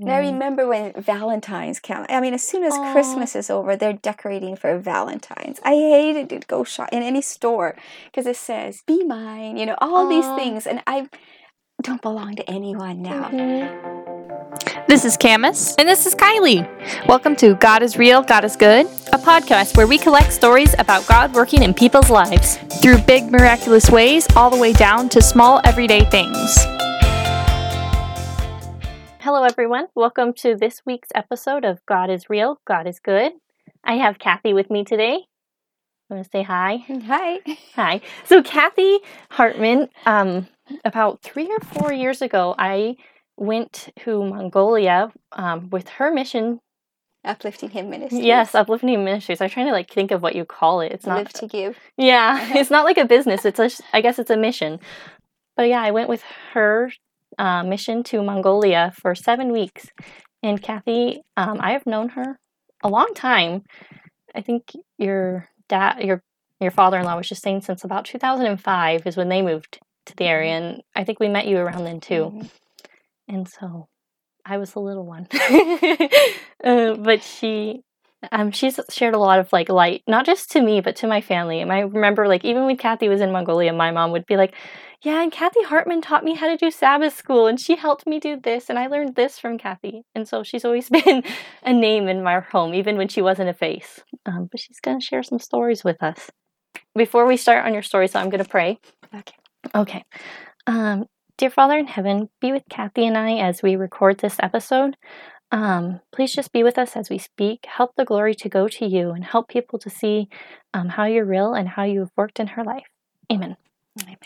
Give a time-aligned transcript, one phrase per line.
[0.00, 0.32] And I mm.
[0.32, 2.04] remember when Valentine's came.
[2.08, 2.92] I mean, as soon as Aw.
[2.92, 5.60] Christmas is over, they're decorating for Valentine's.
[5.64, 7.76] I hated to go shop in any store
[8.06, 11.08] because it says "Be mine," you know, all these things, and I
[11.82, 13.28] don't belong to anyone now.
[13.28, 14.84] Mm-hmm.
[14.88, 15.74] This is Camus.
[15.76, 16.68] And this is Kylie.
[17.06, 21.06] Welcome to God is Real, God is Good, a podcast where we collect stories about
[21.06, 25.60] God working in people's lives through big, miraculous ways, all the way down to small,
[25.64, 26.66] everyday things.
[29.24, 29.86] Hello, everyone.
[29.94, 33.32] Welcome to this week's episode of God is Real, God is Good.
[33.82, 35.14] I have Kathy with me today.
[36.10, 36.84] I'm going to say hi.
[37.06, 37.40] Hi.
[37.74, 38.00] Hi.
[38.26, 38.98] So Kathy
[39.30, 40.46] Hartman, um,
[40.84, 42.96] about three or four years ago, I
[43.38, 46.60] went to Mongolia um, with her mission.
[47.24, 48.22] Uplifting Him Ministries.
[48.22, 49.40] Yes, uplifting Him ministries.
[49.40, 50.92] I'm trying to like think of what you call it.
[50.92, 51.16] It's not.
[51.16, 51.78] Live to give.
[51.96, 53.46] Yeah, it's not like a business.
[53.46, 53.70] It's a.
[53.94, 54.80] I guess it's a mission.
[55.56, 56.92] But yeah, I went with her
[57.38, 59.86] uh, mission to Mongolia for seven weeks,
[60.42, 62.38] and Kathy, um, I have known her
[62.82, 63.62] a long time.
[64.34, 66.22] I think your dad, your
[66.60, 70.52] your father-in-law was just saying since about 2005 is when they moved to the area,
[70.52, 72.32] and I think we met you around then too.
[72.34, 72.50] Mhm.
[73.28, 73.88] And so
[74.44, 75.26] I was the little one.
[76.64, 77.80] uh, but she
[78.32, 81.20] um she's shared a lot of like light, not just to me, but to my
[81.20, 81.60] family.
[81.60, 84.54] And I remember like even when Kathy was in Mongolia, my mom would be like,
[85.02, 88.20] Yeah, and Kathy Hartman taught me how to do Sabbath school and she helped me
[88.20, 90.02] do this and I learned this from Kathy.
[90.14, 91.22] And so she's always been
[91.62, 94.00] a name in my home, even when she wasn't a face.
[94.26, 96.30] Um, but she's gonna share some stories with us.
[96.96, 98.78] Before we start on your story, so I'm gonna pray.
[99.14, 99.34] Okay.
[99.74, 100.04] Okay.
[100.66, 101.06] Um,
[101.38, 104.96] dear Father in heaven, be with Kathy and I as we record this episode.
[105.54, 107.64] Um, please just be with us as we speak.
[107.66, 110.28] Help the glory to go to you and help people to see
[110.74, 112.88] um, how you're real and how you have worked in her life.
[113.30, 113.56] Amen.
[114.02, 114.16] Amen.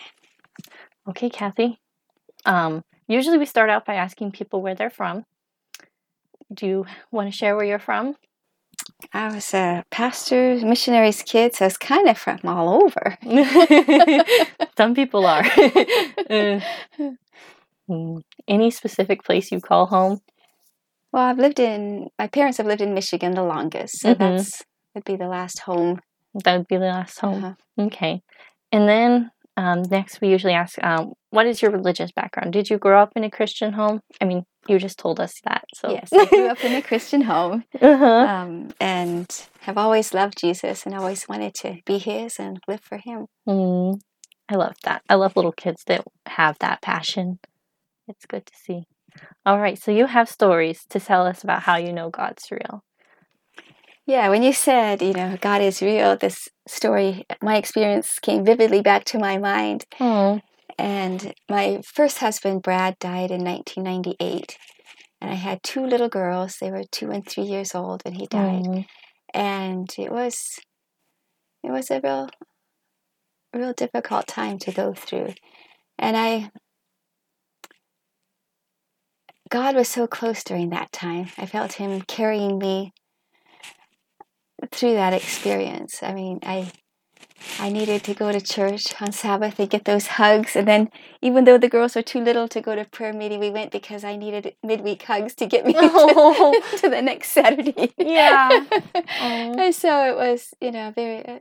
[1.06, 1.80] Okay, Kathy.
[2.46, 5.26] Um, usually we start out by asking people where they're from.
[6.50, 8.16] Do you want to share where you're from?
[9.12, 13.18] I was a pastor's missionary's kid, so I was kind of from all over.
[14.78, 15.44] Some people are.
[17.90, 20.20] Uh, any specific place you call home?
[21.12, 24.18] Well, I've lived in, my parents have lived in Michigan the longest, so Mhm.
[24.18, 24.62] that's
[24.94, 26.00] would be the last home.
[26.44, 27.44] That would be the last home.
[27.44, 27.86] Uh-huh.
[27.86, 28.22] Okay.
[28.72, 32.52] And then um, next, we usually ask, um, what is your religious background?
[32.52, 34.00] Did you grow up in a Christian home?
[34.20, 35.64] I mean, you just told us that.
[35.74, 38.04] So Yes, I grew up in a Christian home uh-huh.
[38.06, 39.26] um, and
[39.62, 43.26] have always loved Jesus and always wanted to be His and live for Him.
[43.48, 44.00] Mm,
[44.48, 45.02] I love that.
[45.08, 47.40] I love little kids that have that passion.
[48.06, 48.84] It's good to see.
[49.46, 52.82] All right, so you have stories to tell us about how you know God's real.
[54.06, 58.80] Yeah, when you said, you know, God is real, this story, my experience came vividly
[58.80, 59.84] back to my mind.
[60.00, 60.40] Oh,
[60.78, 64.56] And my first husband, Brad, died in 1998.
[65.20, 66.56] And I had two little girls.
[66.60, 68.62] They were two and three years old when he died.
[68.62, 68.86] mm,
[69.34, 70.58] and it was
[71.62, 72.28] it was a real
[73.54, 75.34] real difficult time to go through
[75.98, 76.50] and i
[79.50, 82.92] god was so close during that time i felt him carrying me
[84.70, 86.70] through that experience i mean i
[87.60, 90.88] i needed to go to church on sabbath and get those hugs and then
[91.22, 94.02] even though the girls were too little to go to prayer meeting we went because
[94.04, 96.52] i needed midweek hugs to get me Oh.
[96.72, 98.64] to, to the next saturday Yeah.
[99.20, 101.38] and so it was, you know, very uh,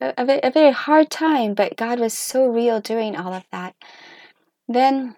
[0.00, 3.74] a, a, a very hard time, but God was so real during all of that.
[4.68, 5.16] Then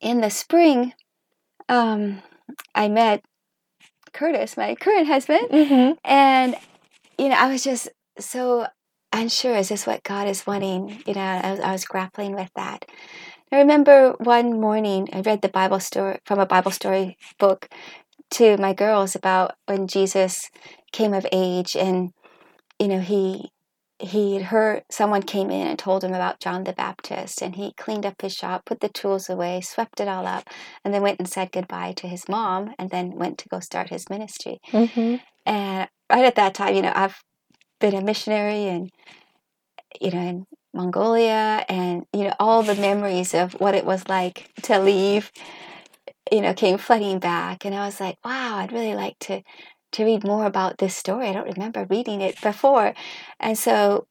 [0.00, 0.92] in the spring,
[1.70, 2.22] um,
[2.74, 3.22] I met
[4.12, 6.56] Curtis, my current husband, hmm and
[7.18, 7.88] you know, I was just
[8.18, 8.66] so
[9.12, 9.54] unsure.
[9.56, 11.02] Is this what God is wanting?
[11.06, 12.84] You know, I was, I was grappling with that.
[13.52, 17.68] I remember one morning I read the Bible story from a Bible story book
[18.32, 20.50] to my girls about when Jesus
[20.92, 22.12] came of age, and
[22.78, 23.50] you know he
[24.00, 27.72] he had heard someone came in and told him about John the Baptist, and he
[27.74, 30.48] cleaned up his shop, put the tools away, swept it all up,
[30.84, 33.90] and then went and said goodbye to his mom, and then went to go start
[33.90, 34.58] his ministry.
[34.70, 35.16] hmm
[35.46, 37.22] And right at that time, you know, I've
[37.80, 38.90] been a missionary and,
[40.00, 44.50] you know, in Mongolia and, you know, all the memories of what it was like
[44.62, 45.30] to leave,
[46.30, 47.64] you know, came flooding back.
[47.64, 49.42] And I was like, wow, I'd really like to,
[49.92, 51.28] to read more about this story.
[51.28, 52.94] I don't remember reading it before.
[53.38, 54.06] And so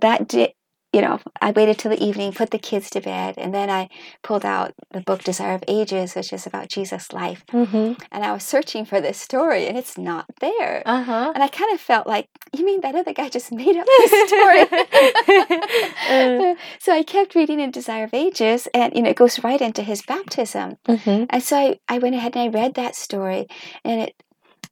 [0.00, 0.52] that did,
[0.92, 3.88] you know, I waited till the evening, put the kids to bed, and then I
[4.22, 7.44] pulled out the book Desire of Ages, which is about Jesus' life.
[7.52, 8.00] Mm-hmm.
[8.12, 10.84] And I was searching for this story, and it's not there.
[10.86, 11.32] Uh huh.
[11.34, 14.28] And I kind of felt like, you mean that other guy just made up this
[14.28, 14.66] story?
[16.04, 16.54] Uh.
[16.78, 19.82] so I kept reading in Desire of Ages, and you know, it goes right into
[19.82, 20.76] his baptism.
[20.86, 21.24] mm-hmm.
[21.28, 23.48] And so I, I went ahead and I read that story,
[23.84, 24.14] and it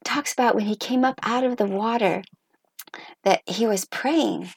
[0.04, 2.22] talks about when he came up out of the water
[3.24, 4.50] that he was praying,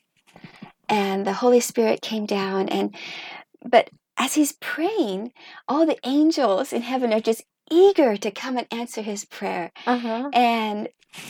[0.90, 2.96] and the Holy Spirit came down, and
[3.66, 5.32] but as he's praying,
[5.68, 9.98] all the angels in heaven are just eager to come and answer his prayer, Uh
[9.98, 10.30] huh.
[10.34, 10.90] and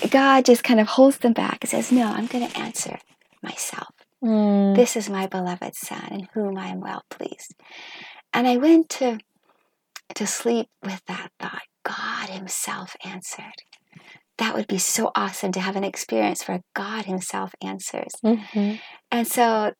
[0.10, 3.00] God just kind of holds them back and says, "No, I'm going to answer
[3.42, 4.76] myself." Mm.
[4.76, 7.54] This is my beloved son in whom I am well pleased.
[8.34, 9.20] And I went to
[10.16, 11.64] to sleep with that thought.
[11.84, 13.62] God himself answered.
[14.38, 18.12] That would be so awesome to have an experience where God himself answers.
[18.24, 18.76] Mm-hmm.
[19.12, 19.74] And so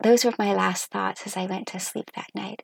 [0.00, 2.62] those were my last thoughts as I went to sleep that night.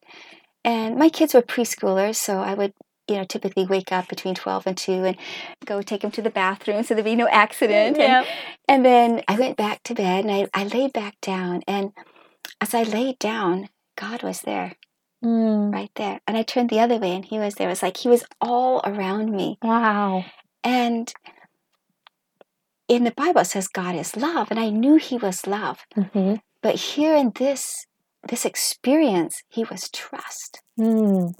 [0.64, 2.72] And my kids were preschoolers, so I would
[3.08, 5.16] you know, typically wake up between 12 and 2 and
[5.64, 7.99] go take them to the bathroom so there'd be no accident.
[7.99, 8.26] And,
[8.69, 11.62] and then I went back to bed and I, I laid back down.
[11.66, 11.93] And
[12.60, 14.75] as I laid down, God was there,
[15.25, 15.72] Mm.
[15.72, 16.20] right there.
[16.26, 17.69] And I turned the other way and He was there.
[17.69, 19.56] It was like He was all around me.
[19.62, 20.25] Wow.
[20.64, 21.12] And
[22.88, 24.50] in the Bible, it says God is love.
[24.50, 25.81] And I knew He was love.
[25.97, 26.37] Mm-hmm.
[26.62, 27.87] But here in this,
[28.29, 30.61] this experience, He was trust.
[30.79, 31.35] Mm.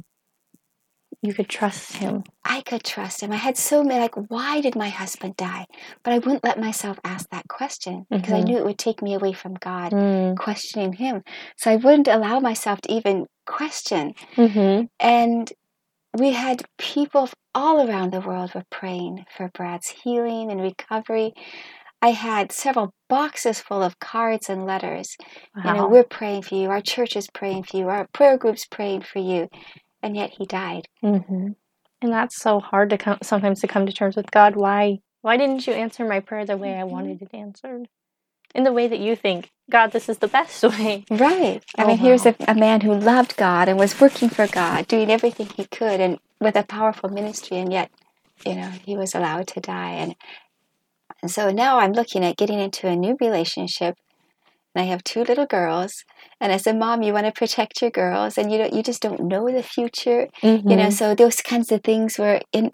[1.25, 2.25] You could trust him.
[2.45, 3.31] I could trust him.
[3.31, 5.67] I had so many, like, why did my husband die?
[6.03, 8.45] But I wouldn't let myself ask that question because I Mhm.
[8.47, 10.37] knew it would take me away from God, Mm.
[10.37, 11.23] questioning him.
[11.57, 14.15] So I wouldn't allow myself to even question.
[14.35, 14.87] Mm-hmm.
[14.99, 15.53] And
[16.19, 21.33] we had people all around the world were praying for Brad's healing and recovery.
[22.01, 25.17] I had several boxes full of cards and letters.
[25.55, 25.63] Wow.
[25.65, 26.71] You know, we're praying for you.
[26.71, 27.89] Our church is praying for you.
[27.89, 29.49] Our prayer group's praying for you.
[30.03, 30.87] And yet he died.
[31.01, 31.49] hmm
[32.03, 34.57] And that's so hard to come sometimes to come to terms with God.
[34.57, 34.99] Why?
[35.23, 36.91] Why didn't you answer my prayer the way I Mhm.
[36.91, 37.89] wanted it answered?
[38.55, 41.05] In the way that you think, God, this is the best way.
[41.11, 41.63] Right.
[41.79, 44.87] I Oh, mean, here's a, a man who loved God and was working for God,
[44.89, 47.91] doing everything he could, and with a powerful ministry, and yet,
[48.45, 49.93] you know, he was allowed to die.
[49.93, 50.15] And
[51.23, 53.97] and so now I'm looking at getting into a new relationship.
[54.75, 56.05] And I have two little girls,
[56.41, 59.03] and as a mom, you want to protect your girls, and you don't, you just
[59.03, 60.89] don't know the future, you know.
[60.89, 60.91] Mm-hmm.
[60.91, 62.71] So those kinds of things were in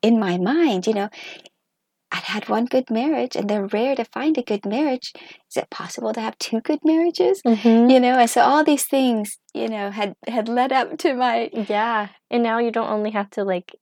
[0.00, 1.10] in my mind, you know.
[2.10, 5.12] I'd had one good marriage, and they're rare to find a good marriage.
[5.50, 7.42] Is it possible to have two good marriages?
[7.46, 7.90] Mm-hmm.
[7.90, 11.50] you know and so all these things you know had had led up to my
[11.52, 12.08] Yeah.
[12.30, 13.74] And now you don't only have to like,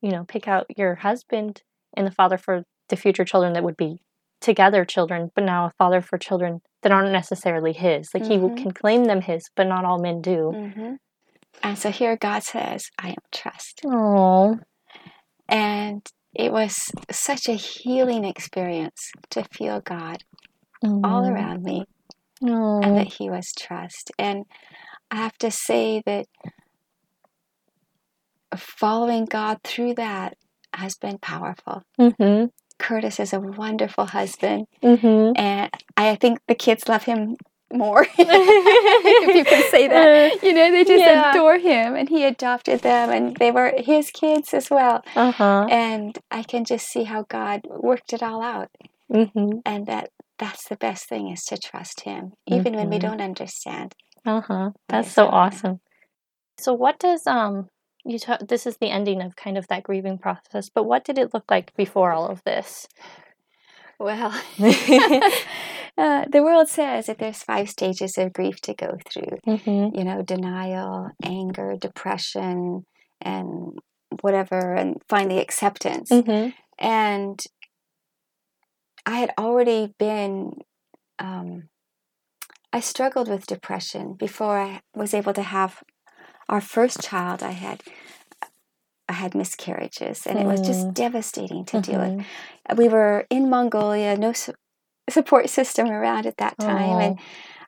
[0.00, 1.62] you know, pick out your husband
[1.96, 4.00] and the father for the future children that would be
[4.40, 8.10] together children, but now a father for children that aren't necessarily his.
[8.14, 8.56] Like Mhm.
[8.56, 10.50] he can claim them his, but not all men do.
[10.52, 10.94] hmm
[11.62, 14.58] and so here god says i am trust Oh.
[15.48, 16.00] and
[16.34, 20.18] it was such a healing experience to feel god
[21.04, 21.84] all around me
[22.82, 24.44] and that he was trust and
[25.10, 26.26] i have to say that
[28.56, 30.36] following god through that
[30.74, 32.46] has been powerful Mm-hmm.
[32.78, 35.32] curtis is a wonderful husband Mm-hmm.
[35.36, 37.36] and i think the kids love him
[37.72, 41.30] more if you can say that you know they just Yeah.
[41.32, 45.66] adore him and he adopted them and they were his kids as well Uh huh.
[45.70, 48.68] and i can just see how god worked it all out
[49.10, 49.58] Mm-hmm.
[49.66, 50.08] and that
[50.38, 53.02] that's the best thing is to trust him even when we Mhm.
[53.02, 53.94] don't understand
[54.24, 54.70] Uh huh.
[54.88, 55.80] That's so awesome.
[56.58, 57.68] So, what does um
[58.04, 58.18] you?
[58.18, 60.70] ta this is the ending of kind of that grieving process.
[60.70, 62.86] But what did it look like before all of this?
[63.98, 64.32] well
[65.98, 69.96] uh, the world says that there's five stages of grief to go through mm-hmm.
[69.96, 72.84] you know denial anger depression
[73.20, 73.78] and
[74.20, 76.50] whatever and finally acceptance Mm-hmm.
[76.78, 77.40] and
[79.04, 80.60] I had already been,
[81.18, 81.64] um,
[82.72, 85.82] I struggled with depression before I was able to have
[86.48, 87.42] our first child.
[87.42, 87.82] I had,
[89.08, 90.94] I had miscarriages, and it was just Mm.
[90.94, 92.18] devastating to deal with.
[92.20, 92.76] Mm-hmm.
[92.76, 94.32] We were in Mongolia, no
[95.10, 97.18] support system around at that time, and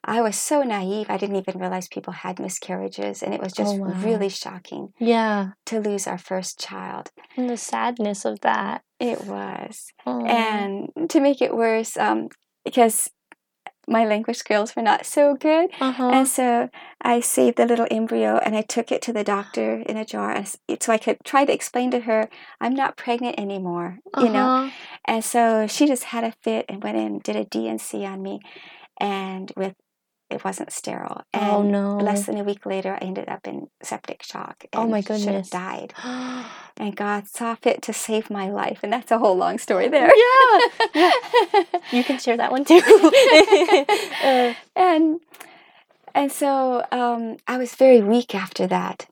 [0.03, 1.07] I was so naive.
[1.09, 4.01] I didn't even realize people had miscarriages, and it was just Oh, wow.
[4.03, 7.11] really shocking yeah, to lose our first child.
[7.35, 8.83] and the sadness of that.
[8.99, 9.91] It was.
[10.05, 10.23] Oh.
[10.25, 12.29] And to make it worse, um,
[12.63, 13.09] because
[13.87, 16.09] my language skills were not so good, uh-huh.
[16.09, 16.69] and so
[17.01, 20.31] I saved the little embryo and I took it to the doctor in a jar,
[20.31, 24.47] and so I could try to explain to her I'm not pregnant anymore, you know.
[24.47, 24.71] Uh-huh.
[25.05, 28.21] And so she just had a fit and went in, and did a D&C on
[28.21, 28.41] me,
[28.99, 29.75] and with
[30.35, 31.21] it wasn't sterile.
[31.33, 31.97] Oh And no.
[31.97, 34.65] less than a week later, I ended up in septic shock.
[34.73, 35.49] Oh, and my Should have goodness.
[35.49, 35.93] died.
[36.77, 40.11] And God saw fit to save my life, and that's a whole long story there.
[40.93, 41.11] yeah.
[41.91, 42.81] You can share that one too.
[44.21, 45.19] Uh, and
[46.13, 49.07] and so um, I was very weak after that,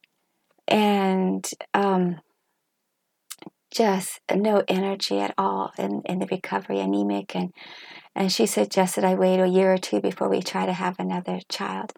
[0.67, 2.19] and um,
[3.73, 7.51] just no energy at all in, in the recovery, anemic, and
[8.15, 11.39] and she suggested I wait a year or two before we try to have another
[11.49, 11.93] child.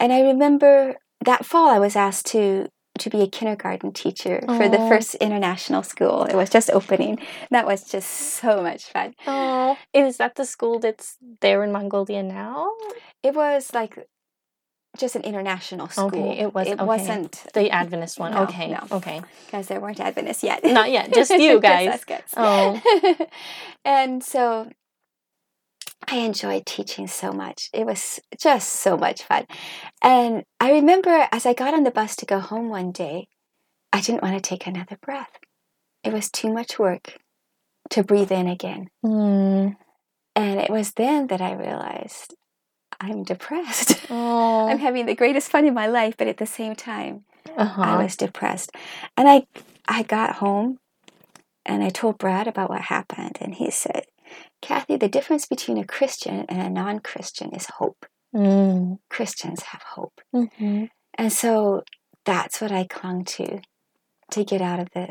[0.00, 4.68] And I remember that fall I was asked to to be a kindergarten teacher for
[4.68, 6.24] the first international school.
[6.24, 7.18] It was just opening.
[7.52, 9.14] That was just so much fun.
[9.26, 12.72] oh, is that the school that's there in Mongolia now?
[13.22, 13.98] It was like
[14.98, 16.06] just an international school.
[16.06, 16.84] Okay, it was- It okay.
[16.84, 18.32] wasn't The Adventist one.
[18.32, 18.68] No, okay.
[18.68, 18.86] no.
[18.92, 19.20] Okay.
[19.46, 20.62] because there weren't Adventists yet.
[20.64, 21.88] Not yet, just you guys.
[21.88, 22.22] us guys.
[22.36, 22.80] Oh.
[23.84, 24.70] and so
[26.06, 27.68] I enjoyed teaching so much.
[27.72, 29.44] It was just so much fun.
[30.02, 33.28] And I remember as I got on the bus to go home one day,
[33.92, 35.38] I didn't want to take another breath.
[36.04, 37.18] It was too much work
[37.90, 38.88] to breathe in again.
[39.04, 39.76] Mm.
[40.36, 42.34] And it was then that I realized
[43.00, 43.96] I'm depressed.
[44.10, 44.68] Oh.
[44.68, 47.24] I'm having the greatest fun in my life, but at the same time,
[47.56, 47.82] uh-huh.
[47.82, 48.70] I was depressed.
[49.18, 49.46] And I
[49.86, 50.78] I got home
[51.66, 54.06] and I told Brad about what happened and he said,
[54.62, 58.06] "Kathy, the difference between a Christian and a non-Christian is hope.
[58.34, 58.98] Mm.
[59.10, 60.86] Christians have hope." hmm
[61.18, 61.82] And so
[62.24, 63.60] that's what I clung to
[64.30, 65.08] to get out of the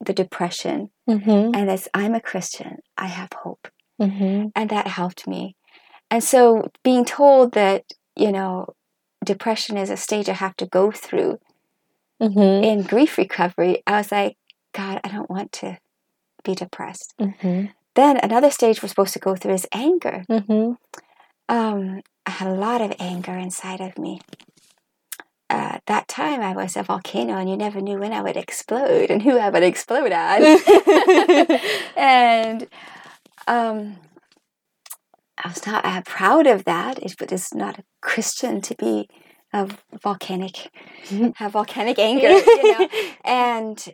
[0.00, 0.90] the depression.
[1.08, 3.68] hmm And as I'm a Christian, I have hope.
[3.98, 5.56] hmm And that helped me.
[6.10, 7.84] And so being told that,
[8.16, 8.74] you know,
[9.24, 11.38] depression is a stage I have to go through
[12.20, 14.36] hmm in grief recovery, I was like,
[14.72, 15.78] God, I don't want to
[16.44, 17.14] be depressed.
[17.18, 20.24] hmm Then another stage we're supposed to go through is anger.
[20.28, 20.72] hmm
[21.48, 24.20] Um, I had a lot of anger inside of me.
[25.48, 29.10] Uh, that time I was a volcano and you never knew when I would explode
[29.10, 30.40] and who I would explode at.
[31.96, 32.66] and
[33.46, 33.96] um,
[35.46, 36.98] I was not uh, proud of that.
[36.98, 39.08] It, but it's not a Christian to be
[39.52, 39.68] a
[40.02, 40.68] volcanic,
[41.36, 42.88] have volcanic anger, you know.
[43.24, 43.84] And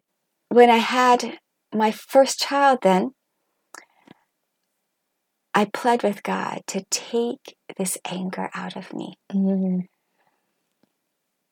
[0.48, 1.38] when I had
[1.74, 3.10] my first child, then
[5.52, 9.16] I pled with God to take this anger out of me.
[9.30, 9.82] Mm.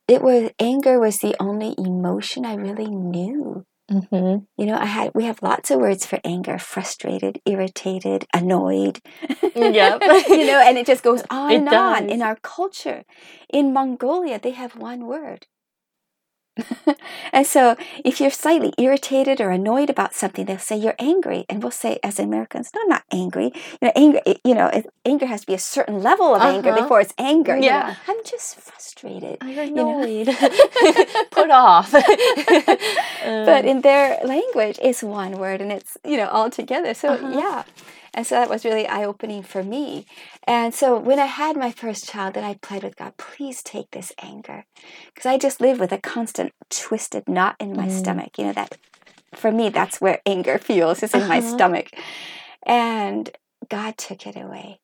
[0.08, 3.66] It was anger was the only emotion I really knew.
[3.90, 4.46] Mhm.
[4.56, 9.00] You know, I had we have lots of words for anger: frustrated, irritated, annoyed.
[9.54, 10.02] Yep.
[10.28, 12.08] you know, and it just goes on It and on.
[12.08, 13.04] In our culture,
[13.52, 15.46] in Mongolia, they have one word.
[17.32, 21.62] and so, if you're slightly irritated or annoyed about something, they'll say you're angry, and
[21.62, 23.52] we'll say, as Americans, no, I'm not angry.
[23.80, 24.20] You know, anger.
[24.44, 26.82] You know, it, anger has to be a certain level of anger Uh-huh.
[26.82, 27.54] before it's anger.
[27.56, 27.66] you know.
[27.68, 27.94] Yeah.
[28.08, 29.38] I'm just frustrated.
[29.40, 30.00] I'm know?
[30.02, 30.28] annoyed.
[31.30, 31.92] Put off.
[31.92, 37.30] but in their language it's one word and it's you know all together so Uh-huh.
[37.42, 37.62] yeah
[38.14, 40.06] and so that was really eye-opening for me
[40.46, 43.90] and so when i had my first child then i pled with god please take
[43.92, 44.64] this anger
[45.14, 47.90] because i just live with a constant twisted knot in my Mm.
[48.00, 48.76] stomach you know that
[49.34, 51.54] for me that's where anger feels is in my Uh-huh.
[51.54, 51.88] stomach
[52.64, 53.30] and
[53.68, 54.80] god took it away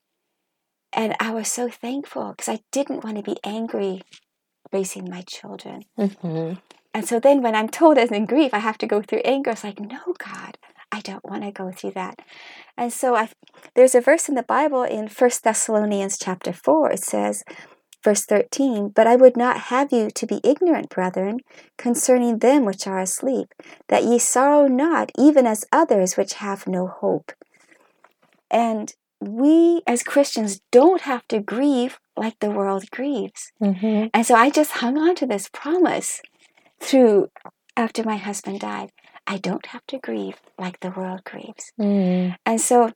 [0.93, 4.03] and i was so thankful because i didn't want to be angry
[4.73, 6.59] raising my children Mhm.
[6.95, 9.51] and so then when I'm told as in grief, I have to go through anger,
[9.51, 10.57] it's like, no, God,
[10.97, 12.21] I don't want to go through that.
[12.75, 13.29] And so I,
[13.75, 16.93] there's a verse in the Bible in 1 Thessalonians chapter 4.
[16.93, 17.45] It says,
[18.03, 21.41] verse 13, But I would not have you to be ignorant, brethren,
[21.77, 23.49] concerning them which are asleep,
[23.89, 27.33] that ye sorrow not, even as others which have no hope.
[28.51, 33.53] And we as Christians don't have to grieve like the world grieves.
[33.61, 34.09] Mhm.
[34.15, 36.23] And so I just hung on to this promise
[36.81, 37.29] through
[37.77, 38.93] after my husband died.
[39.27, 41.73] I don't have to grieve like the world grieves.
[41.81, 42.37] Mm.
[42.47, 42.93] And so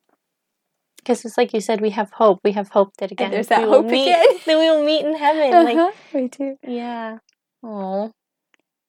[0.99, 2.41] Because it's like you said, we have hope.
[2.45, 3.31] We have hope that again.
[3.31, 4.27] there's that hope meet, again.
[4.47, 5.51] That we will meet in heaven.
[5.65, 6.57] Like, Uh-huh, me too.
[6.67, 7.19] yeah.
[7.63, 8.13] Oh.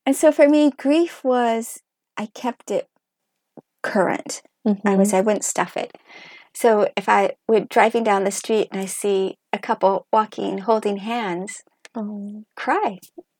[0.05, 1.79] And so for me, grief was
[2.17, 2.87] I kept it
[3.83, 4.41] current.
[4.85, 5.97] I was I wouldn't stuff it.
[6.53, 10.97] So if I were driving down the street and I see a couple walking holding
[10.97, 11.63] hands,
[11.95, 12.43] Oh.
[12.55, 12.99] cry.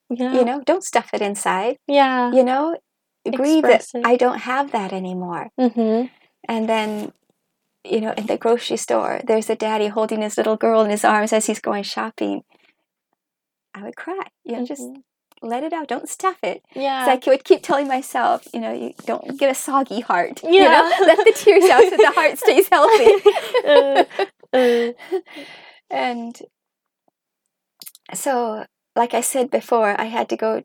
[0.10, 0.34] Yeah.
[0.34, 1.78] You know, don't stuff it inside.
[1.88, 2.32] Yeah.
[2.32, 2.76] You know,
[3.30, 4.02] grieve that it.
[4.06, 5.50] I don't have that anymore.
[5.60, 6.08] Mm-hmm.
[6.48, 7.14] And then,
[7.84, 11.06] you know, in the grocery store, there's a daddy holding his little girl in his
[11.06, 12.42] arms as he's going shopping.
[13.74, 14.26] I would cry.
[14.44, 14.88] You know, just
[15.42, 15.88] let it out.
[15.88, 16.64] Don't stuff it.
[16.76, 17.06] Yeah.
[17.06, 20.42] So I would keep telling myself, you know, you don't get a soggy heart.
[20.44, 20.72] You Yeah.
[20.72, 23.14] know, let the tears out so the heart stays healthy.
[23.66, 24.04] Uh,
[24.54, 24.92] uh.
[25.90, 26.40] and
[28.14, 30.64] so, like I said before, I had to go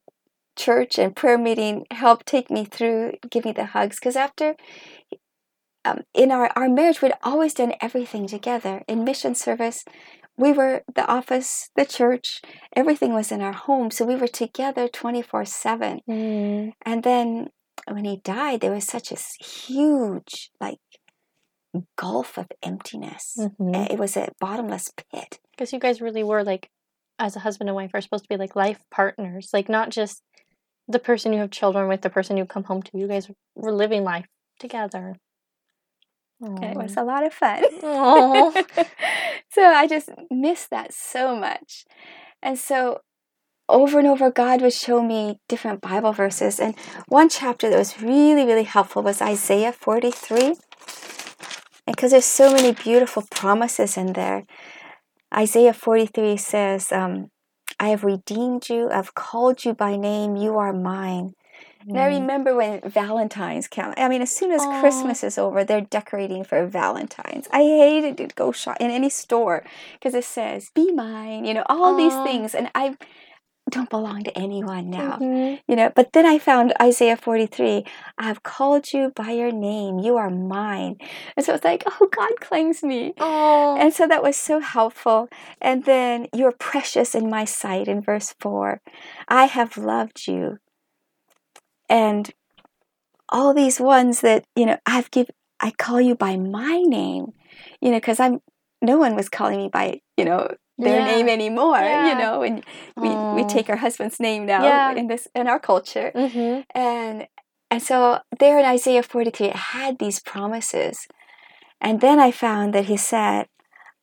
[0.57, 3.97] church and prayer meeting help take me through, give me the hugs.
[3.99, 4.57] Because after,
[5.85, 8.83] um, in our, our marriage, we'd always done everything together.
[8.89, 9.85] In mission service,
[10.37, 12.41] we were the office, the church,
[12.75, 13.91] everything was in our home.
[13.91, 16.01] So we were together 24 7.
[16.09, 16.73] Mm.
[16.85, 17.49] And then
[17.89, 20.79] when he died, there was such a huge, like,
[21.97, 23.37] gulf of emptiness.
[23.39, 23.91] Mhm.
[23.91, 25.39] It was a bottomless pit.
[25.51, 26.71] Because you guys really were like,
[27.19, 30.23] as a husband and wife, are supposed to be like life partners, like not just
[30.89, 32.99] the person you have children with, the person you come home to.
[32.99, 34.27] You guys were living life
[34.59, 35.17] together.
[36.41, 37.65] And it was a lot of fun.
[39.51, 41.87] So I just miss that so much.
[42.43, 43.01] And so
[43.71, 46.61] over and over, God would show me different Bible verses.
[46.61, 46.77] And
[47.09, 50.57] one chapter that was really, really helpful was Isaiah 43.
[51.87, 54.45] Because there's so many beautiful promises in there.
[55.35, 57.31] Isaiah 43 says, um,
[57.79, 61.35] I have redeemed you, I've called you by name, you are mine.
[61.93, 62.21] And I Mm.
[62.21, 63.95] remember when Valentine's came.
[63.97, 64.71] I mean, as soon as Aw.
[64.81, 67.49] Christmas is over, they're decorating for Valentine's.
[67.53, 69.65] I hated to go shop in any store
[69.95, 72.97] because it says "Be mine," you know, all these things, and I
[73.71, 75.61] don't belong to anyone now, Mhm.
[75.67, 75.91] you know.
[75.95, 77.85] But then I found Isaiah forty-three.
[78.17, 80.99] I have called you by your name; you are mine.
[81.37, 83.15] And so it's like, oh, God claims me.
[83.19, 83.77] Aw.
[83.77, 85.29] And so that was so helpful.
[85.61, 88.81] And then you're precious in my sight in verse 4.
[89.29, 90.59] I have loved you.
[91.89, 92.31] And
[93.29, 97.33] all these ones that, you know, I've give I call you by my name.
[97.81, 98.41] You know, cuz I'm
[98.83, 101.07] no one was calling me by, you know, their Yeah.
[101.07, 102.09] name anymore, Yeah.
[102.09, 102.65] you know, and
[102.97, 104.93] we, we take our husband's name now Yeah.
[104.93, 106.13] in this in our culture.
[106.15, 106.65] Mhm.
[106.75, 107.27] And
[107.71, 111.07] and so there in Isaiah 43 it had these promises.
[111.81, 113.47] And then I found that he said,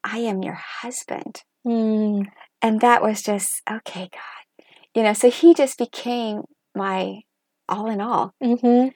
[0.03, 1.43] I am your husband.
[1.65, 2.25] Mm.
[2.61, 4.65] And that was just, okay, God.
[4.95, 6.43] You know, so he just became
[6.75, 7.21] my
[7.69, 8.33] all in all.
[8.43, 8.93] Mhm.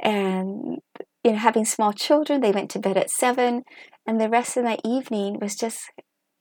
[0.00, 0.78] And,
[1.24, 3.62] you know, having small children, they went to bed at seven.
[4.06, 5.78] And the rest of my evening was just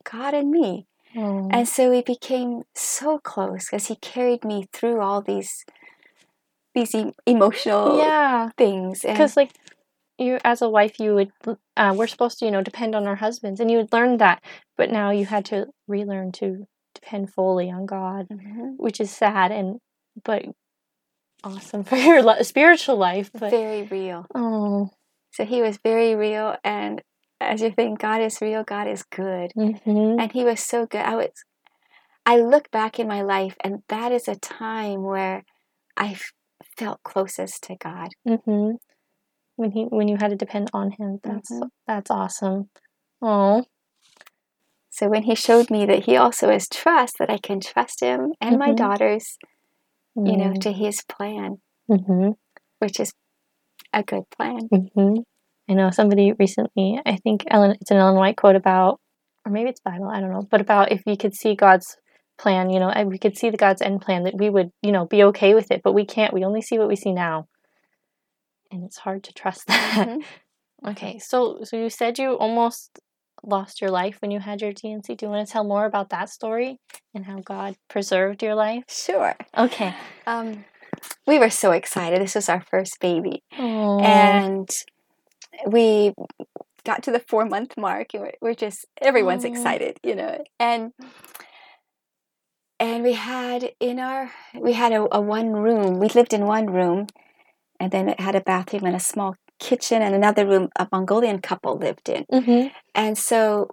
[0.09, 0.87] God and me.
[1.15, 1.49] Aw.
[1.51, 5.65] And so we became so close because he carried me through all these
[6.75, 8.49] these e- emotional yeah.
[8.57, 9.01] things.
[9.01, 9.51] Because like
[10.17, 11.31] you as a wife you would
[11.77, 14.41] uh, we're supposed to you know depend on our husbands and you would learn that
[14.75, 18.73] but now you had to relearn to depend fully on god Mhm.
[18.77, 19.77] which is sad and
[20.25, 20.43] but
[21.43, 24.25] awesome for your li- spiritual life but very real.
[24.34, 24.89] oh
[25.34, 26.55] So he was very real.
[26.63, 27.01] And
[27.39, 29.52] as you think God is real, God is good.
[29.56, 30.19] mhm.
[30.21, 31.30] and he was so good i was
[32.26, 35.43] i look back in my life and that is a time where
[35.97, 36.15] I
[36.78, 38.78] felt closest to god Mhm.
[39.56, 41.69] when he when you had to depend on him that's Mhm.
[41.88, 42.69] that's awesome
[43.21, 43.65] oh
[44.89, 48.34] so when he showed me that he also is trust that i can trust him
[48.41, 48.78] and my Mhm.
[48.78, 49.38] daughters
[50.15, 52.32] you know to his plan mm-hmm.
[52.80, 53.12] which is
[53.93, 55.15] a good plan hmm
[55.69, 58.99] I know somebody recently, I think Ellen, it's an Ellen White quote about,
[59.45, 61.97] or maybe it's Bible, I don't know, but about if we could see God's
[62.38, 64.91] plan, you know, and we could see the God's end plan, that we would, you
[64.91, 66.34] know, be okay with it, but we can't.
[66.34, 67.47] We only see what we see now.
[68.71, 70.08] And it's hard to trust that.
[70.08, 70.23] Mhm.
[70.88, 72.99] Okay, so so you said you almost
[73.43, 75.15] lost your life when you had your D&C.
[75.15, 76.80] Do you want to tell more about that story
[77.15, 78.84] and how God preserved your life?
[78.88, 79.93] sure Okay.
[80.27, 80.65] um,
[81.25, 83.99] we were so excited this was our first baby Oh.
[84.01, 84.69] and
[85.65, 86.13] we
[86.84, 89.48] got to the four month mark and we're, just everyone's Aw.
[89.50, 90.91] excited you know and
[92.80, 96.67] and we had in our we had a, a one room we lived in one
[96.67, 97.08] room
[97.80, 101.39] and then it had a bathroom and a small kitchen and another room a mongolian
[101.41, 102.72] couple lived in Mhm.
[102.96, 103.70] and so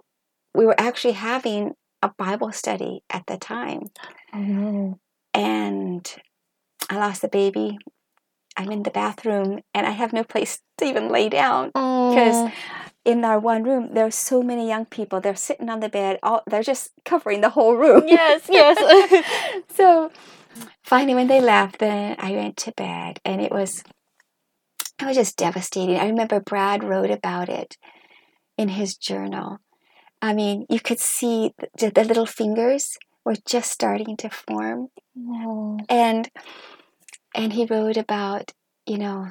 [0.53, 3.83] we were actually having a bible study at the time
[4.33, 4.99] Oh no.
[5.33, 6.15] and
[6.89, 7.77] i lost the baby
[8.57, 12.51] i'm in the bathroom and i have no place to even lay down because
[13.05, 15.21] in our one room there's so many young people.
[15.21, 18.03] They're sitting on the bed all they're just covering the whole room.
[18.07, 18.75] Yes, yes.
[19.69, 20.11] so
[20.83, 23.83] finally when they left then i went to bed and it was
[24.99, 25.97] it was just devastating.
[25.97, 27.77] I remember brad wrote about it
[28.57, 29.59] in his journal.
[30.21, 34.89] I mean you could see the, the little fingers were just starting to form.
[35.17, 35.79] Oh.
[35.87, 36.29] and
[37.35, 38.51] and he wrote about
[38.87, 39.27] you know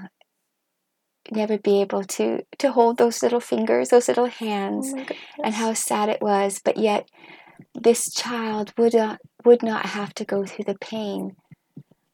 [1.32, 5.04] never be able to to hold those little fingers those little hands Oh
[5.42, 7.08] and how sad it was but yet
[7.74, 11.30] this child would not would not have to go through the pain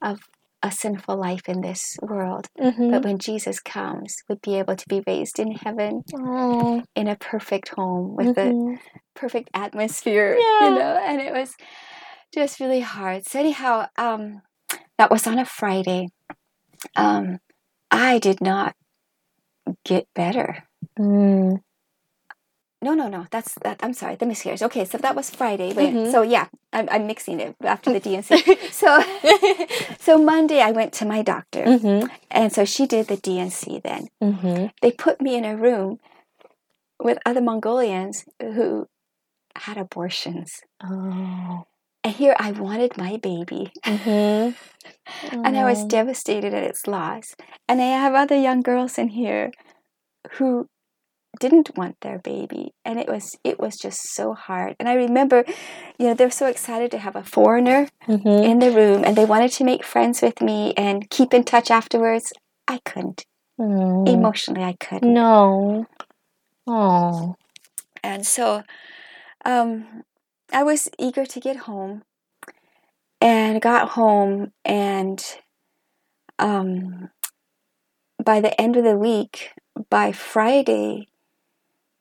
[0.01, 0.21] of
[0.63, 2.91] a sinful life in this world Mhm.
[2.93, 6.83] but when jesus comes would be able to be raised in heaven Oh.
[6.95, 8.79] in a perfect home with the Mhm.
[9.15, 10.69] perfect atmosphere Yeah.
[10.69, 11.55] you know and it was
[12.33, 13.27] just really hard.
[13.27, 14.43] So anyhow, um,
[15.01, 16.09] that was on a Friday.
[16.95, 17.39] Um,
[17.91, 18.77] I did not
[19.83, 20.69] get better.
[20.99, 21.63] Mm.
[22.83, 23.25] No, no, no.
[23.31, 23.81] That's that.
[23.83, 24.17] I'm sorry.
[24.17, 24.63] The miscarriage.
[24.63, 25.73] Okay, so that was Friday.
[25.73, 26.13] Wait, Mhm.
[26.13, 28.29] So yeah, I'm, I'm mixing it after the D&C.
[28.73, 29.01] so
[29.99, 32.07] so Monday I went to my doctor, mm-hmm.
[32.31, 33.81] and so she did the D&C.
[33.83, 34.67] Then Mm-hmm.
[34.83, 35.99] they put me in a room
[37.01, 38.87] with other Mongolians who
[39.57, 41.65] had abortions, Oh.
[42.05, 44.53] And here I wanted my baby, Mm-hmm.
[45.45, 47.35] and I was devastated at its loss.
[47.69, 49.51] And I have other young girls in here
[50.33, 50.67] who
[51.39, 55.45] didn't want their baby and it was it was just so hard and i remember
[55.97, 58.29] you know they're so excited to have a foreigner mm-hmm.
[58.51, 61.71] in the room and they wanted to make friends with me and keep in touch
[61.71, 62.33] afterwards
[62.69, 63.25] i couldn't
[63.59, 64.09] Mm.
[64.09, 65.87] emotionally i couldn't No.
[66.67, 67.37] Oh.
[68.03, 68.63] and so
[69.45, 70.03] um
[70.53, 72.03] i was eager to get home
[73.21, 75.39] and got home and
[76.39, 77.11] um
[78.25, 79.51] by the end of the week
[79.89, 81.07] by friday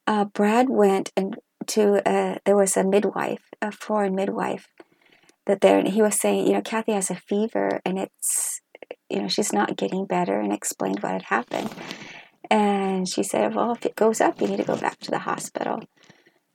[0.07, 4.69] uh, brad went and to uh, there was a midwife a foreign midwife
[5.45, 8.61] that there and he was saying you know kathy has a fever and it's
[9.09, 11.69] you know she's not getting better and explained what had happened.
[12.51, 15.19] And she said well if it goes up you need to go back to the
[15.19, 15.81] hospital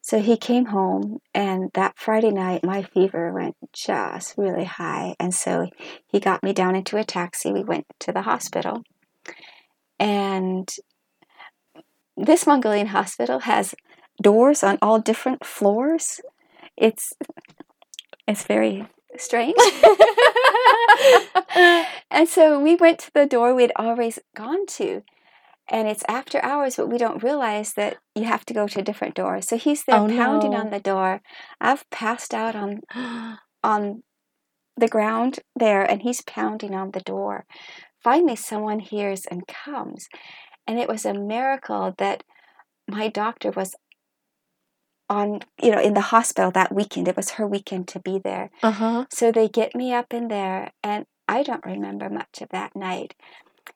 [0.04, 5.14] so he came home, and that Friday night, my fever went just really high.
[5.18, 5.70] And so
[6.06, 7.50] he got me down into a taxi.
[7.50, 8.82] We went to the hospital.
[9.98, 10.68] And
[12.18, 13.74] this Mongolian hospital has
[14.22, 16.20] doors on all different floors.
[16.76, 17.14] It's
[18.28, 18.86] it's very
[19.16, 19.56] strange.
[22.10, 25.02] and so we went to the door we'd always gone to
[25.68, 28.84] and it's after hours, but we don't realize that you have to go to a
[28.84, 29.40] different door.
[29.40, 30.58] So he's there Oh, pounding no.
[30.58, 31.20] on the door.
[31.60, 32.80] I've passed out on
[33.64, 34.02] on
[34.76, 37.46] the ground there, and he's pounding on the door.
[38.02, 40.08] Finally, someone hears and comes,
[40.66, 42.24] and it was a miracle that
[42.88, 43.74] my doctor was
[45.08, 47.08] on, you know, in the hospital that weekend.
[47.08, 48.50] It was her weekend to be there.
[48.62, 49.06] uh-huh.
[49.10, 53.14] So they get me up in there, and I don't remember much of that night.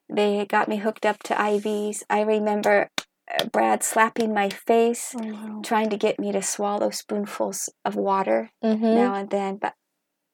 [0.09, 2.03] They got me hooked up to IVs.
[2.11, 2.91] I remember
[3.31, 5.15] uh, Brad slapping my face,
[5.63, 8.95] trying to get me to swallow spoonfuls of water Mm-hmm.
[8.95, 9.75] now and then, but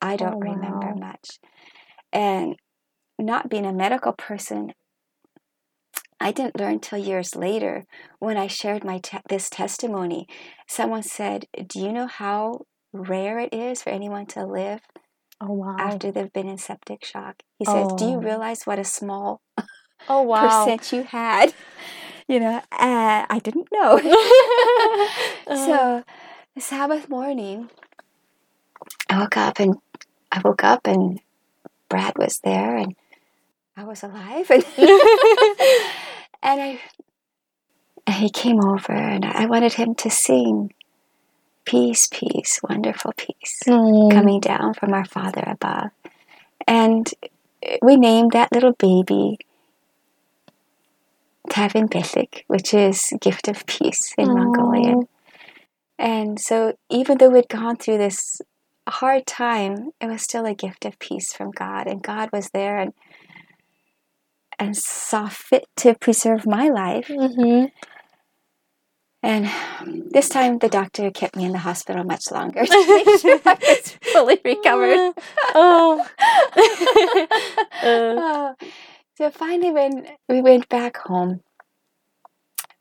[0.01, 0.95] I don't Oh, remember wow.
[0.95, 1.38] much.
[2.12, 2.57] And
[3.19, 4.73] not being a medical person,
[6.21, 7.85] I didn't learn till years later
[8.19, 10.27] when I shared my te- this testimony.
[10.67, 14.81] Someone said, "Do you know how rare it is for anyone to live
[15.40, 15.77] Oh wow.
[15.79, 18.20] after they've been in septic shock?" He says, "Do you Oh.
[18.20, 19.40] realize what a small
[20.09, 20.40] oh wow.
[20.40, 21.55] percent you had?"
[22.27, 24.01] You know, uh, I didn't know.
[25.47, 26.05] Uh, so
[26.55, 27.68] the Sabbath morning,
[29.11, 29.75] I woke up and
[30.33, 31.20] I woke up and
[31.88, 32.94] Brad was there and
[33.77, 34.64] I was alive and
[36.42, 36.81] and I
[38.07, 40.73] and he came over and I wanted him to sing
[41.64, 45.90] peace, peace, wonderful peace mm, coming down from our Father above.
[46.66, 47.11] And
[47.83, 49.38] we named that little baby
[51.50, 55.09] Tavin Belik, which is gift of peace in Mongolian.
[55.98, 58.40] And so, even though we'd gone through this
[58.88, 62.79] hard time, it was still a gift of peace from God, and God was there
[62.79, 62.92] and
[64.59, 67.09] and saw fit to preserve my life.
[67.09, 67.70] Mhm.
[69.25, 69.49] And
[70.11, 73.57] this time, the doctor kept me in the hospital much longer to make sure I
[73.61, 75.15] was fully recovered.
[75.55, 76.07] oh.
[77.83, 78.55] Uh, Oh.
[79.17, 81.41] So finally, when we went back home,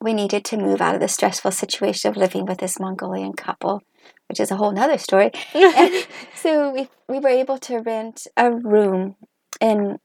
[0.02, 3.82] we needed to move out of the stressful situation of living with this Mongolian couple,
[4.28, 5.32] which is a whole nother story.
[5.54, 9.16] And so we we were able to rent a room
[9.62, 9.98] and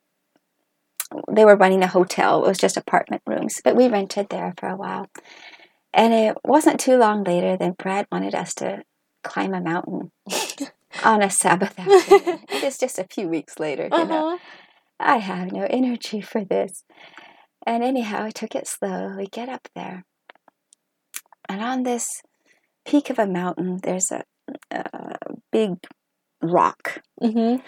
[1.32, 2.44] they were running a hotel.
[2.44, 5.06] It was just apartment rooms, but we rented there for a while.
[5.94, 8.82] And it wasn't too long later than Brad wanted us to
[9.24, 10.12] climb a mountain
[11.04, 12.40] on a Sabbath afternoon.
[12.50, 14.28] it was just a few weeks later, you know.
[14.28, 14.38] uh-huh.
[15.00, 16.84] I have no energy for this.
[17.66, 19.14] And anyhow, I took it slow.
[19.16, 20.04] We get up there.
[21.48, 22.22] And on this
[22.86, 24.24] peak of a mountain, there's a,
[24.70, 25.16] a
[25.52, 25.74] big
[26.42, 27.00] rock.
[27.22, 27.62] Mhm.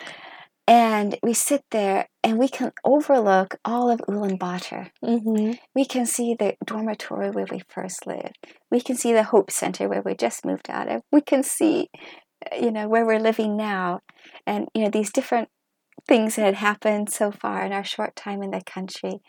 [0.71, 4.93] And we sit there and we can overlook all of Ulaanbaatar.
[5.05, 5.59] Mhm.
[5.75, 8.39] We can see the dormitory where we first lived.
[8.71, 11.03] We can see the Hope Center where we just moved out of.
[11.11, 11.91] We can see,
[12.57, 13.99] you know, where we're living now.
[14.47, 15.49] And, you know, these different
[16.07, 19.21] things that had happened so far in our short time in the country.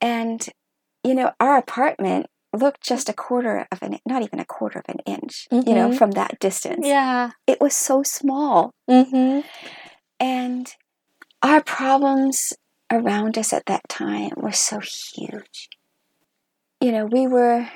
[0.00, 0.48] And,
[1.02, 4.84] you know, our apartment looked just a quarter of an not even a quarter of
[4.88, 5.98] an inch, you know, Mhm.
[5.98, 6.86] from that distance.
[6.86, 7.30] Yeah.
[7.46, 8.72] It was so small.
[8.88, 9.44] Mhm.
[10.18, 10.74] And
[11.42, 12.52] our problems
[12.90, 15.68] around us at that time were so huge.
[16.80, 17.68] You know, we were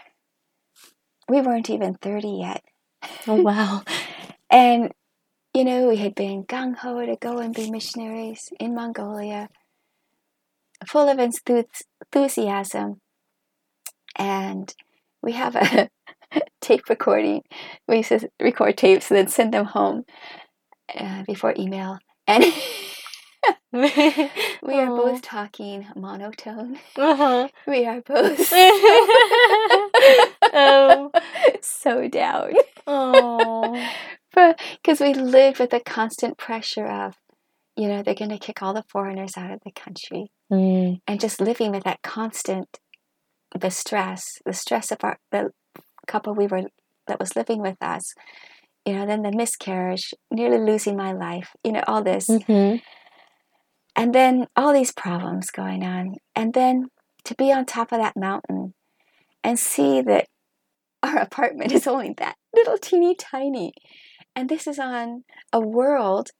[1.29, 2.63] we weren't even 30 yet.
[3.27, 3.83] Oh wow.
[4.51, 4.93] And
[5.55, 9.49] you know, we had been gung ho to go and be missionaries in Mongolia,
[10.87, 11.65] full of enthu-
[12.13, 13.01] enthusiasm.
[14.17, 14.75] And
[15.23, 15.89] we have a
[16.61, 17.43] tape recording.
[17.89, 20.05] We used to record tapes and then send them home
[20.95, 21.99] uh, before email.
[22.27, 22.45] And
[23.73, 26.79] we are both talking monotone.
[26.97, 27.49] Uh-huh.
[27.67, 28.39] We are both
[30.53, 31.11] oh.
[31.61, 32.53] so down.
[32.87, 33.91] Oh.
[34.33, 37.15] Because we lived with the constant pressure of,
[37.77, 40.31] you know, they're going to kick all the foreigners out of the country.
[40.53, 41.01] Mm.
[41.07, 42.79] And just living with that constant,
[43.59, 45.51] the stress, the stress of our, the
[46.07, 46.63] couple we were,
[47.07, 48.15] that was living with us,
[48.87, 52.29] you know, then the miscarriage, nearly losing my life, you know, all this.
[52.29, 52.83] Mhm.
[53.97, 56.15] And then all these problems going on.
[56.35, 56.87] And then
[57.25, 58.75] to be on top of that mountain
[59.45, 60.29] and see that
[61.03, 63.73] our apartment is only that little teeny tiny.
[64.37, 66.31] And this is on a world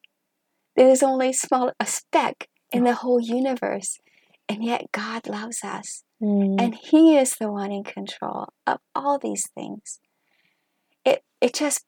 [0.77, 3.99] that is only small a speck in the whole universe.
[4.49, 6.05] And yet God loves us.
[6.23, 6.61] Mm.
[6.61, 10.01] And He is the one in control of all these things.
[11.05, 11.85] It it just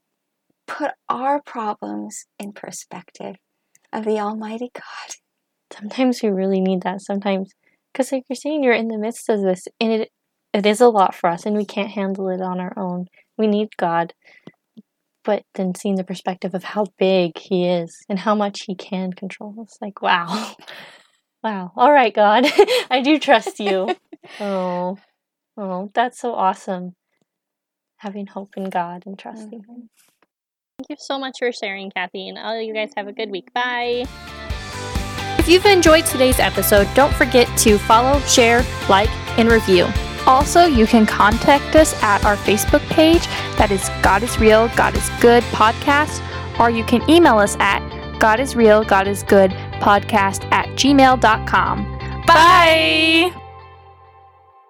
[0.67, 3.37] put our problems in perspective
[3.93, 5.15] of the Almighty God.
[5.73, 7.53] sometimes we really need that sometimes
[7.93, 10.11] because like you're saying you're in the midst of this and it
[10.53, 13.07] it is a lot for us and we can't handle it on our own
[13.39, 14.13] we need god
[15.25, 19.13] but then seeing the perspective of how big he is and how much he can
[19.13, 20.55] control it's like wow
[21.45, 22.45] wow all right god
[22.91, 23.89] i do trust you
[24.41, 24.97] oh
[25.57, 26.95] oh that's so awesome
[27.97, 29.73] having hope in god and trusting mm-hmm.
[29.73, 29.91] him
[30.79, 33.53] thank you so much for sharing kathy and all you guys have a good week
[33.53, 34.05] bye
[35.43, 39.89] if you've enjoyed today's episode, don't forget to follow, share, like, and review.
[40.25, 43.27] Also, you can contact us at our Facebook page
[43.59, 46.23] that is God is Real, God is Good podcast,
[46.61, 47.81] or you can email us at
[48.21, 52.23] God is Real, God is Good podcast at gmail.com.
[52.25, 53.42] Bye!